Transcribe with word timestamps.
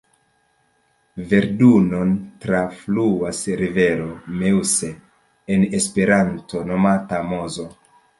Verdun-on 1.33 2.15
trafluas 2.45 3.41
rivero 3.59 4.07
Meuse, 4.39 4.89
en 5.57 5.67
Esperanto 5.81 6.63
nomata 6.71 7.21
Mozo. 7.35 7.67